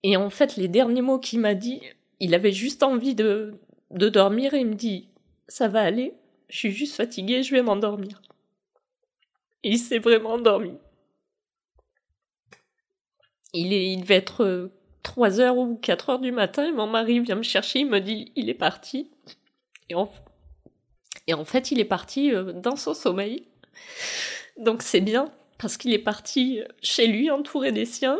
[0.03, 1.81] et en fait, les derniers mots qu'il m'a dit,
[2.19, 3.59] il avait juste envie de,
[3.91, 5.09] de dormir et il me dit,
[5.47, 6.13] ça va aller,
[6.49, 8.21] je suis juste fatiguée, je vais m'endormir.
[9.63, 10.77] Il s'est vraiment endormi.
[13.55, 14.69] Il, est, il devait être
[15.03, 17.99] 3 euh, ou 4 heures du matin et mon mari vient me chercher, il me
[17.99, 19.11] dit il est parti.
[19.89, 20.11] Et en,
[21.27, 23.47] et en fait, il est parti euh, dans son sommeil.
[24.57, 28.19] Donc c'est bien parce qu'il est parti chez lui entouré des siens.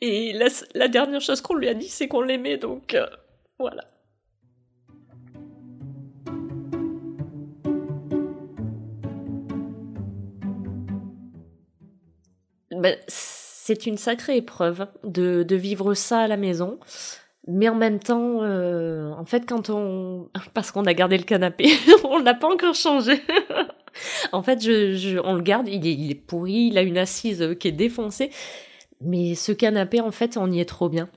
[0.00, 3.06] Et la, la dernière chose qu'on lui a dit, c'est qu'on l'aimait, donc euh,
[3.58, 3.84] voilà.
[12.70, 12.96] Ben,
[13.62, 16.80] c'est une sacrée épreuve de, de, vivre ça à la maison.
[17.46, 20.30] Mais en même temps, euh, en fait, quand on...
[20.54, 21.68] Parce qu'on a gardé le canapé,
[22.04, 23.22] on l'a pas encore changé.
[24.32, 26.96] en fait, je, je, on le garde, il est, il est pourri, il a une
[26.96, 28.30] assise qui est défoncée.
[29.02, 31.10] Mais ce canapé, en fait, on y est trop bien.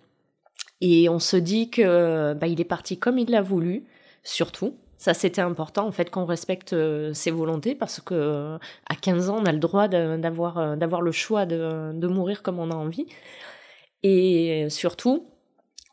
[0.81, 3.85] Et on se dit que bah, il est parti comme il l'a voulu,
[4.21, 4.75] surtout.
[5.03, 6.73] Ça, c'était important, en fait, qu'on respecte
[7.13, 8.57] ses volontés, parce que
[8.89, 12.57] à 15 ans, on a le droit d'avoir, d'avoir le choix de, de mourir comme
[12.57, 13.07] on a envie.
[14.03, 15.25] Et surtout,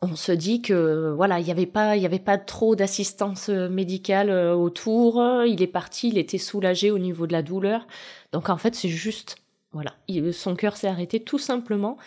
[0.01, 3.49] on se dit que voilà, il n'y avait pas, il y avait pas trop d'assistance
[3.49, 5.21] euh, médicale euh, autour.
[5.45, 7.85] Il est parti, il était soulagé au niveau de la douleur.
[8.31, 9.37] Donc en fait, c'est juste,
[9.73, 9.93] voilà,
[10.31, 11.97] son cœur s'est arrêté tout simplement.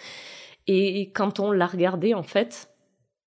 [0.66, 2.70] Et quand on l'a regardé, en fait,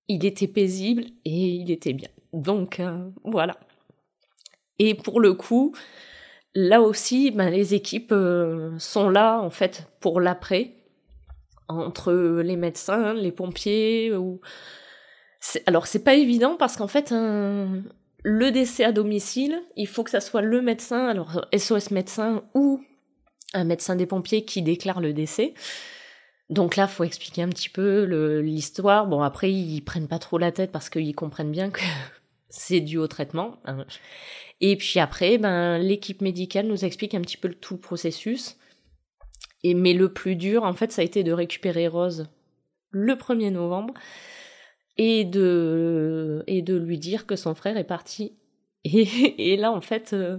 [0.08, 2.08] il était paisible et il était bien.
[2.32, 3.56] Donc euh, voilà.
[4.78, 5.74] Et pour le coup,
[6.54, 8.14] là aussi, ben, les équipes
[8.78, 10.74] sont là en fait pour l'après
[11.68, 14.14] entre les médecins, les pompiers.
[14.14, 14.40] Ou...
[15.66, 17.12] Alors, c'est pas évident parce qu'en fait,
[18.22, 22.82] le décès à domicile, il faut que ça soit le médecin, alors SOS médecin ou
[23.54, 25.54] un médecin des pompiers qui déclare le décès.
[26.50, 28.04] Donc là, faut expliquer un petit peu
[28.40, 29.06] l'histoire.
[29.06, 31.80] Bon, après, ils prennent pas trop la tête parce qu'ils comprennent bien que
[32.48, 33.58] c'est dû au traitement.
[34.60, 38.56] Et puis après, ben, l'équipe médicale nous explique un petit peu tout le processus.
[39.62, 42.28] Et, mais le plus dur, en fait, ça a été de récupérer Rose
[42.90, 43.94] le 1er novembre
[44.96, 48.34] et de, et de lui dire que son frère est parti.
[48.84, 50.38] Et, et là, en fait, euh,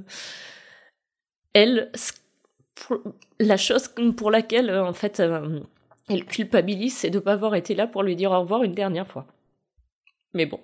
[1.53, 1.91] elle,
[3.39, 5.59] la chose pour laquelle, en fait, euh,
[6.07, 8.73] elle culpabilise, c'est de ne pas avoir été là pour lui dire au revoir une
[8.73, 9.27] dernière fois.
[10.33, 10.59] Mais bon,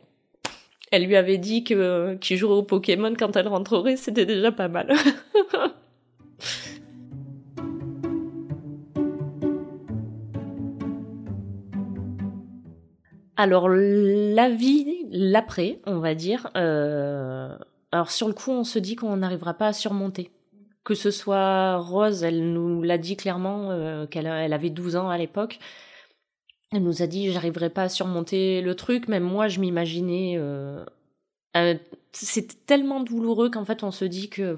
[0.95, 4.69] elle lui avait dit que qu'il jouerait au Pokémon quand elle rentrerait, c'était déjà pas
[4.69, 4.93] mal.
[13.37, 16.49] Alors la vie, l'après, on va dire.
[16.55, 17.57] Euh,
[17.91, 20.31] alors sur le coup, on se dit qu'on n'arrivera pas à surmonter.
[20.85, 25.09] Que ce soit Rose, elle nous l'a dit clairement euh, qu'elle elle avait 12 ans
[25.09, 25.59] à l'époque.
[26.75, 29.07] Elle nous a dit j'arriverai pas à surmonter le truc.
[29.07, 30.35] Même moi, je m'imaginais.
[30.37, 30.83] Euh,
[32.11, 34.57] C'était tellement douloureux qu'en fait, on se dit que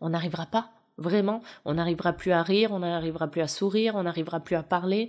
[0.00, 0.70] on n'arrivera pas.
[0.98, 4.62] Vraiment, on n'arrivera plus à rire, on n'arrivera plus à sourire, on n'arrivera plus à
[4.62, 5.08] parler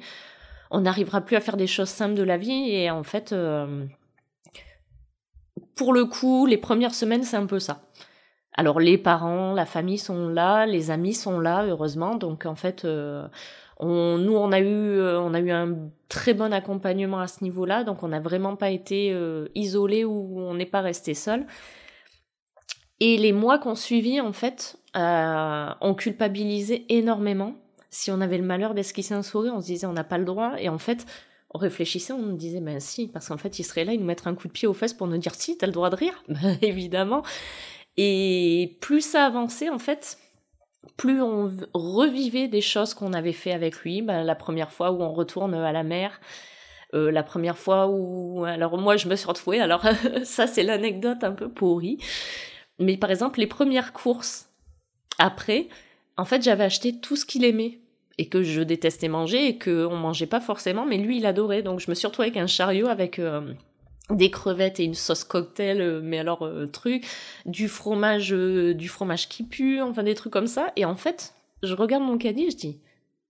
[0.73, 2.71] on n'arrivera plus à faire des choses simples de la vie.
[2.71, 3.85] Et en fait, euh,
[5.75, 7.83] pour le coup, les premières semaines, c'est un peu ça.
[8.55, 12.15] Alors les parents, la famille sont là, les amis sont là, heureusement.
[12.15, 13.27] Donc en fait, euh,
[13.84, 15.76] on, nous, on a, eu, euh, on a eu un
[16.10, 17.84] très bon accompagnement à ce niveau-là.
[17.84, 19.15] Donc on n'a vraiment pas été
[19.56, 21.46] isolés ou on n'est pas resté seul.
[23.00, 27.56] Et les mois qu'on suivit, en fait, ont culpabilisé énormément
[27.93, 30.26] si on avait le malheur d'esquisser un sourire, on se disait on n'a pas le
[30.26, 30.54] droit.
[30.58, 31.06] Et en fait,
[31.52, 34.06] on réfléchissait, on nous disait ben si, parce qu'en fait, il serait là, il nous
[34.06, 35.96] mettrait un coup de pied aux fesses pour nous dire si, t'as le droit de
[35.96, 37.24] rire, ben, évidemment.
[37.96, 40.17] Et plus ça avançait, en fait,
[40.98, 44.02] plus on revivait des choses qu'on avait fait avec lui.
[44.02, 46.19] Ben, la première fois où on retourne à la mer,
[46.93, 49.84] euh, la première fois où, alors moi je me suis retrouvée, alors
[50.24, 51.98] ça c'est l'anecdote un peu pourrie,
[52.80, 54.50] mais par exemple les premières courses
[55.17, 55.67] après,
[56.17, 57.80] en fait j'avais acheté tout ce qu'il aimait
[58.17, 61.63] et que je détestais manger et qu'on mangeait pas forcément, mais lui il adorait.
[61.63, 63.54] Donc je me suis retrouvée avec un chariot avec euh,
[64.09, 67.05] des crevettes et une sauce cocktail, euh, mais alors euh, truc,
[67.45, 70.71] du fromage, du fromage qui pue, enfin des trucs comme ça.
[70.75, 72.79] Et en fait, je regarde mon caddie, je dis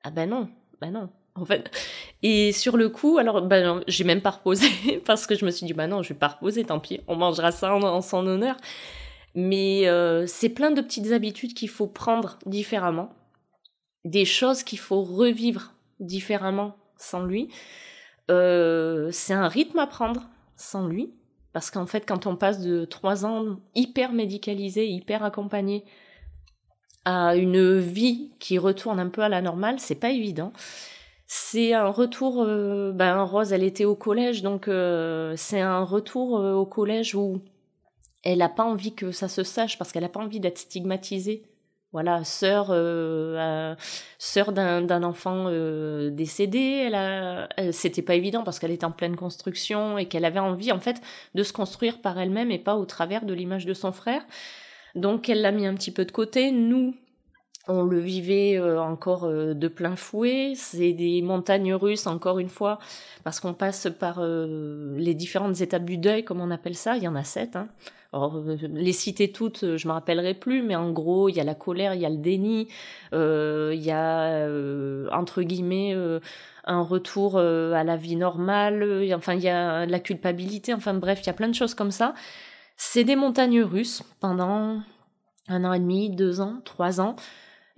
[0.03, 0.49] ah ben non,
[0.81, 1.09] ben non.
[1.36, 1.71] En fait,
[2.21, 4.67] et sur le coup, alors ben j'ai même pas reposé
[5.05, 7.15] parce que je me suis dit bah non, je vais pas reposer, tant pis, on
[7.15, 8.55] mangera ça en, en son honneur.
[9.33, 9.88] Mais
[10.27, 13.15] c'est plein de petites habitudes qu'il faut prendre différemment
[14.05, 17.49] des choses qu'il faut revivre différemment sans lui.
[18.31, 20.23] Euh, c'est un rythme à prendre
[20.63, 21.13] sans lui.
[21.52, 25.86] Parce qu'en fait, quand on passe de trois ans hyper médicalisé, hyper accompagné,
[27.06, 30.54] à une vie qui retourne un peu à la normale, c'est pas évident.
[31.28, 36.32] C'est un retour, euh, ben Rose, elle était au collège, donc euh, c'est un retour
[36.34, 37.41] au collège où
[38.23, 41.43] elle n'a pas envie que ça se sache parce qu'elle n'a pas envie d'être stigmatisée
[41.93, 43.75] voilà, sœur, euh,
[44.17, 46.84] sœur d'un enfant euh, décédé.
[46.88, 50.71] Elle a, c'était pas évident parce qu'elle était en pleine construction et qu'elle avait envie
[50.71, 51.01] en fait
[51.36, 54.25] de se construire par elle-même et pas au travers de l'image de son frère.
[54.95, 56.51] Donc elle l'a mis un petit peu de côté.
[56.51, 56.95] Nous,
[57.67, 60.54] on le vivait euh, encore euh, de plein fouet.
[60.56, 62.80] C'est des montagnes russes, encore une fois,
[63.23, 66.97] parce qu'on passe par euh, les différentes étapes du deuil, comme on appelle ça.
[66.97, 67.56] Il y en a sept.
[67.56, 67.69] Hein.
[68.61, 71.95] Les citer toutes, je me rappellerai plus, mais en gros, il y a la colère,
[71.95, 72.68] il y a le déni,
[73.11, 74.47] il y a,
[75.11, 75.95] entre guillemets,
[76.64, 81.26] un retour à la vie normale, enfin, il y a la culpabilité, enfin bref, il
[81.26, 82.14] y a plein de choses comme ça.
[82.78, 84.84] C'est des montagnes russes pendant
[85.47, 87.16] un an et demi, deux ans, trois ans.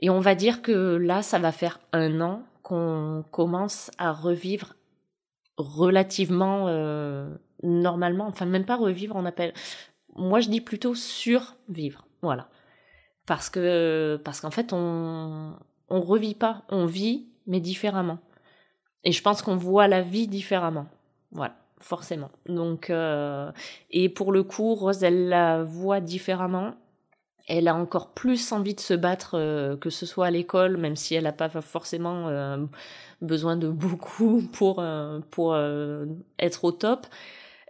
[0.06, 4.76] Et on va dire que là, ça va faire un an qu'on commence à revivre
[5.58, 7.28] relativement euh,
[7.64, 9.52] normalement, enfin même pas revivre, on appelle
[10.16, 12.06] moi je dis plutôt survivre.
[12.22, 12.50] Voilà.
[13.26, 15.56] Parce que parce qu'en fait on
[15.90, 18.20] on revit pas, on vit mais différemment.
[19.06, 20.86] Et je pense qu'on voit la vie différemment.
[21.32, 22.30] Voilà, forcément.
[22.46, 23.52] Donc euh,
[23.90, 26.76] et pour le coup, Rose elle la voit différemment.
[27.48, 30.96] Elle a encore plus envie de se battre euh, que ce soit à l'école, même
[30.96, 32.58] si elle n'a pas forcément euh,
[33.22, 34.84] besoin de beaucoup pour
[35.32, 35.58] pour
[36.40, 37.08] être au top.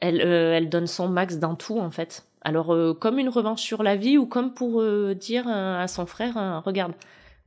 [0.01, 2.25] Elle elle donne son max dans tout en fait.
[2.41, 4.83] Alors comme une revanche sur la vie ou comme pour
[5.15, 6.93] dire à son frère regarde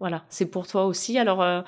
[0.00, 1.18] voilà, c'est pour toi aussi.
[1.18, 1.62] Alors, euh,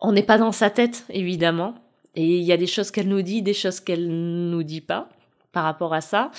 [0.00, 1.74] on n'est pas dans sa tête, évidemment.
[2.14, 5.08] Et il y a des choses qu'elle nous dit, des choses qu'elle nous dit pas
[5.52, 6.30] par rapport à ça.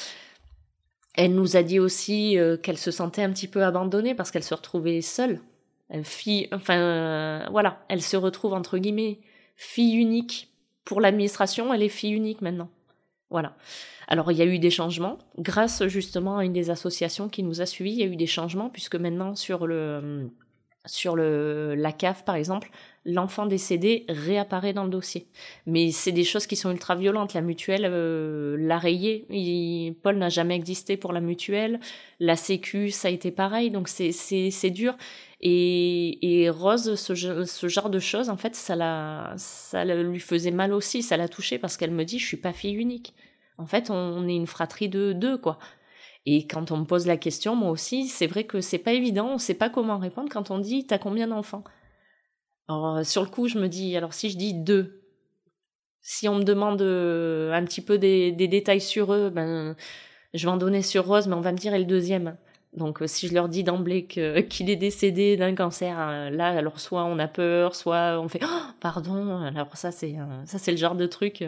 [1.16, 4.43] Elle nous a dit aussi euh, qu'elle se sentait un petit peu abandonnée parce qu'elle
[4.43, 5.41] se retrouvait seule.
[5.89, 9.20] Elle fille, enfin, euh, voilà, elle se retrouve entre guillemets
[9.55, 10.49] fille unique.
[10.86, 12.70] Pour l'administration, elle est fille unique maintenant.
[13.30, 13.55] Voilà.
[14.07, 17.61] Alors il y a eu des changements grâce justement à une des associations qui nous
[17.61, 17.91] a suivis.
[17.91, 20.30] Il y a eu des changements puisque maintenant sur le
[20.86, 22.70] sur le, la CAF, par exemple,
[23.06, 25.28] l'enfant décédé réapparaît dans le dossier.
[25.66, 27.34] Mais c'est des choses qui sont ultra violentes.
[27.34, 29.26] La mutuelle euh, l'a rayé.
[30.01, 31.80] Paul n'a jamais existé pour la mutuelle.
[32.20, 33.72] La Sécu, ça a été pareil.
[33.72, 34.95] Donc c'est, dur.
[35.41, 40.51] Et, et Rose, ce, ce, genre de choses, en fait, ça, la, ça lui faisait
[40.51, 41.04] mal aussi.
[41.04, 43.14] Ça l'a touchée parce qu'elle me dit, je suis pas fille unique.
[43.58, 45.60] En fait, on est une fratrie de deux, quoi.
[46.26, 49.28] Et quand on me pose la question, moi aussi, c'est vrai que c'est pas évident,
[49.34, 51.64] on sait pas comment répondre quand on dit t'as combien d'enfants?
[52.68, 55.01] Alors euh, sur le coup, je me dis alors si je dis deux,
[56.01, 59.76] si on me demande euh, un petit peu des, détails sur eux, ben
[60.34, 62.38] je vais en donner sur Rose, mais on va me dire et le deuxième.
[62.76, 64.05] Donc euh, si je leur dis d'emblée
[64.49, 65.97] qu'il est décédé d'un cancer,
[66.32, 69.38] là alors soit on a peur, soit on fait oh, pardon.
[69.41, 71.43] Alors ça c'est le genre de truc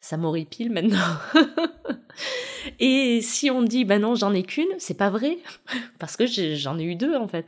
[0.00, 0.98] ça m'horripile maintenant.
[2.80, 5.38] et si on dit, ben non, j'en ai qu'une, c'est pas vrai,
[5.98, 7.46] parce que j'en ai eu deux en fait.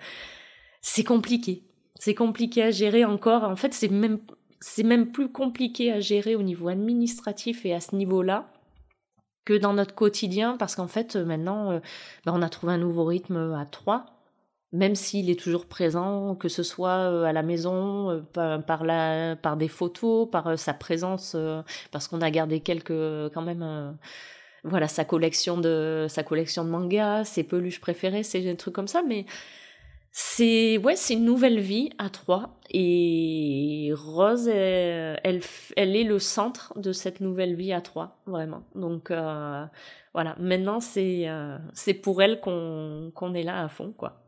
[0.80, 1.62] C'est compliqué.
[2.03, 3.44] C'est compliqué à gérer encore.
[3.44, 4.18] En fait, c'est même,
[4.61, 8.48] c'est même plus compliqué à gérer au niveau administratif et à ce niveau-là
[9.44, 11.80] que dans notre quotidien, parce qu'en fait, maintenant, euh,
[12.24, 14.07] ben on a trouvé un nouveau rythme à trois
[14.72, 19.36] même s'il est toujours présent, que ce soit euh, à la maison, euh, par, la,
[19.36, 21.36] par des photos, par euh, sa présence,
[21.90, 22.88] parce qu'on a gardé quelques,
[23.34, 23.96] quand même,
[24.64, 28.88] voilà, sa collection de, sa collection de mangas, ses peluches préférées, c'est des trucs comme
[28.88, 29.26] ça, mais
[30.12, 35.40] c'est, ouais, c'est une nouvelle vie à trois, et Rose, elle,
[35.76, 38.62] elle, est le centre de cette nouvelle vie à trois, vraiment.
[38.74, 41.26] Donc, voilà, maintenant c'est,
[41.72, 44.22] c'est pour elle qu'on, qu'on est là à fond, quoi.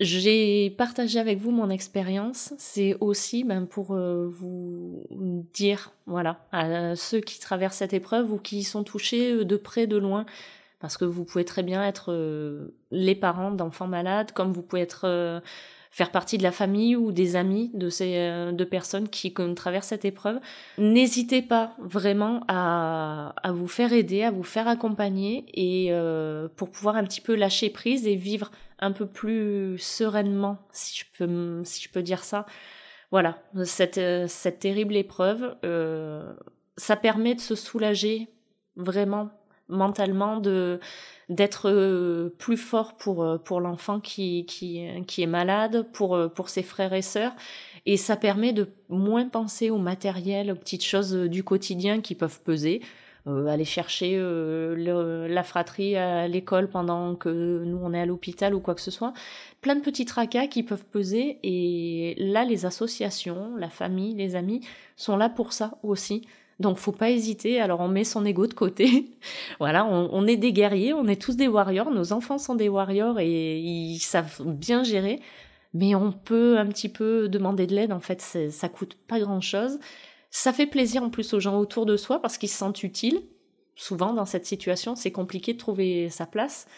[0.00, 2.52] J'ai partagé avec vous mon expérience.
[2.58, 5.06] C'est aussi ben, pour euh, vous
[5.52, 9.86] dire, voilà, à ceux qui traversent cette épreuve ou qui sont touchés euh, de près,
[9.86, 10.26] de loin,
[10.80, 14.82] parce que vous pouvez très bien être euh, les parents d'enfants malades, comme vous pouvez
[14.82, 15.42] être
[15.94, 19.86] faire partie de la famille ou des amis de ces euh, deux personnes qui traversent
[19.86, 20.40] cette épreuve.
[20.76, 26.72] N'hésitez pas vraiment à, à, vous faire aider, à vous faire accompagner et euh, pour
[26.72, 31.62] pouvoir un petit peu lâcher prise et vivre un peu plus sereinement, si je peux,
[31.62, 32.44] si je peux dire ça.
[33.12, 36.34] Voilà, cette, euh, cette terrible épreuve, euh,
[36.76, 38.26] ça permet de se soulager
[38.74, 39.30] vraiment
[39.68, 40.80] mentalement de
[41.30, 46.28] d'être euh, plus fort pour euh, pour l'enfant qui qui qui est malade pour euh,
[46.28, 47.32] pour ses frères et sœurs.
[47.86, 52.40] Et ça permet de moins penser au matériel aux petites choses du quotidien qui peuvent
[52.40, 52.82] peser.
[53.26, 58.74] Aller chercher la fratrie à l'école pendant que nous on est à l'hôpital ou quoi
[58.74, 59.14] que ce soit.
[59.62, 61.38] Plein de petits tracas qui peuvent peser.
[61.42, 64.60] Et là les associations la famille les amis
[64.96, 66.26] sont là pour ça aussi
[66.60, 67.60] donc faut pas hésiter.
[67.60, 69.10] Alors on met son ego de côté.
[69.58, 71.90] voilà, on, est des guerriers, on est tous des warriors.
[71.90, 75.20] Nos enfants sont des warriors et ils savent bien gérer.
[75.72, 77.92] Mais on peut un petit peu demander de l'aide.
[77.92, 79.78] En fait, ça coûte pas grand chose.
[80.30, 83.22] Ça fait plaisir en plus aux gens autour de soi parce qu'ils se sentent utiles.
[83.76, 86.68] Souvent dans cette situation, c'est compliqué de trouver sa place.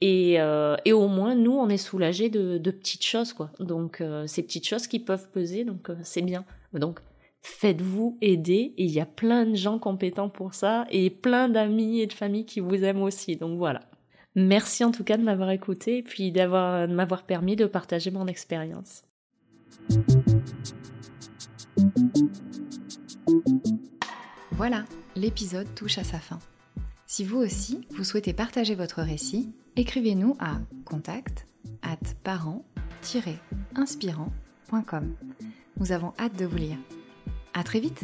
[0.00, 3.50] Et, euh, au moins, nous, on est soulagés de, de petites choses, quoi.
[3.58, 6.44] Donc, euh, ces petites choses qui peuvent peser, donc euh, c'est bien.
[6.72, 7.00] Donc,
[7.48, 12.00] faites-vous aider et il y a plein de gens compétents pour ça et plein d'amis
[12.00, 13.36] et de familles qui vous aiment aussi.
[13.36, 13.80] Donc voilà.
[14.36, 18.10] Merci en tout cas de m'avoir écouté et puis d'avoir de m'avoir permis de partager
[18.10, 19.04] mon expérience.
[24.52, 24.84] Voilà,
[25.16, 26.38] l'épisode touche à sa fin.
[27.06, 31.46] Si vous aussi, vous souhaitez partager votre récit, écrivez-nous à contact
[31.82, 35.14] at parent-inspirant.com.
[35.78, 36.76] Nous avons hâte de vous lire.
[37.54, 38.02] À très vite.